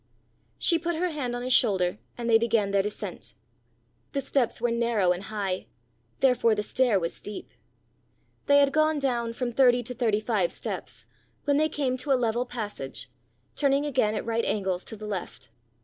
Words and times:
She 0.57 0.79
put 0.79 0.95
her 0.95 1.09
hand 1.09 1.35
on 1.35 1.43
his 1.43 1.53
shoulder, 1.53 1.99
and 2.17 2.27
they 2.27 2.39
began 2.39 2.71
their 2.71 2.81
descent. 2.81 3.35
The 4.13 4.21
steps 4.21 4.59
were 4.59 4.71
narrow 4.71 5.11
and 5.11 5.25
high, 5.25 5.67
therefore 6.21 6.55
the 6.55 6.63
stair 6.63 6.99
was 6.99 7.13
steep. 7.13 7.51
They 8.47 8.57
had 8.57 8.73
gone 8.73 8.97
down 8.97 9.33
from 9.33 9.51
thirty 9.51 9.83
to 9.83 9.93
thirty 9.93 10.19
five 10.19 10.51
steps, 10.51 11.05
when 11.43 11.57
they 11.57 11.69
came 11.69 11.97
to 11.97 12.11
a 12.11 12.17
level 12.17 12.47
passage, 12.47 13.11
turning 13.55 13.85
again 13.85 14.15
at 14.15 14.25
right 14.25 14.43
angles 14.43 14.83
to 14.85 14.95
the 14.95 15.05
left. 15.05 15.51